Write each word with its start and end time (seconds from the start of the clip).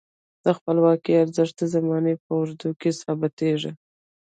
د 0.45 0.47
خپلواکۍ 0.57 1.13
ارزښت 1.23 1.55
د 1.59 1.63
زمانې 1.75 2.13
په 2.23 2.29
اوږدو 2.37 2.69
کې 2.79 2.89
ثابتیږي. 3.01 3.71